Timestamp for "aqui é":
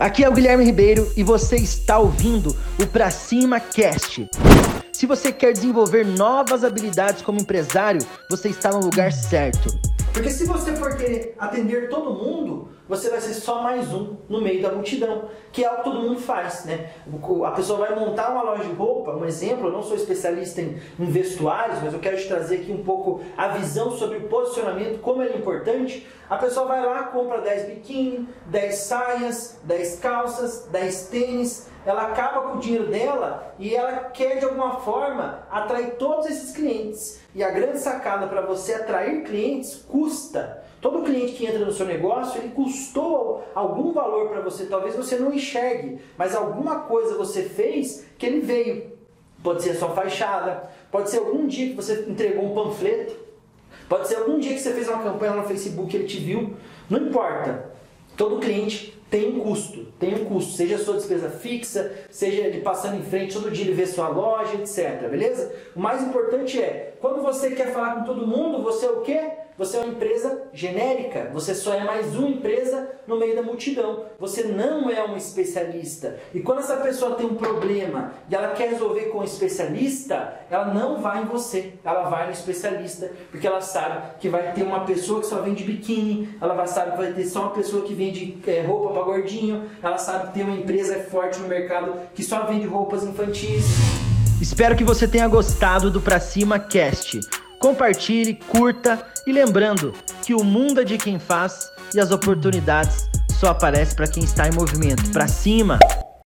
0.00-0.28